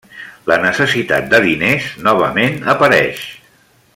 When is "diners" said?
1.43-1.91